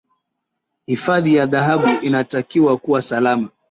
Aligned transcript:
hifadhi 0.85 1.35
ya 1.35 1.45
dhahabu 1.45 2.05
inatakiwa 2.05 2.77
kuwa 2.77 3.01
salama 3.01 3.49